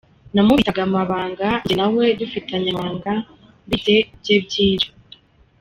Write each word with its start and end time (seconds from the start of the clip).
Namubitsaga 0.33 0.81
amabanga, 0.87 1.47
njye 1.61 1.75
na 1.79 1.87
we 1.95 2.05
dufitanye 2.19 2.67
amabanga, 2.69 3.11
mbitse 3.67 3.93
bye 4.21 4.35
byinshi. 4.45 4.89